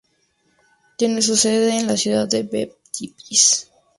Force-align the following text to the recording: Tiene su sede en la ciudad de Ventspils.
Tiene 0.97 1.21
su 1.21 1.35
sede 1.35 1.77
en 1.77 1.85
la 1.85 1.95
ciudad 1.95 2.27
de 2.27 2.41
Ventspils. 2.41 3.67